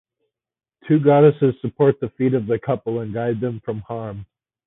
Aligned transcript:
Two 0.87 0.99
goddesses 0.99 1.53
support 1.61 1.99
the 1.99 2.09
feet 2.17 2.33
of 2.33 2.47
the 2.47 2.57
couple 2.57 3.01
and 3.01 3.13
guide 3.13 3.39
them 3.39 3.59
from 3.63 3.81
harm. 3.81 4.25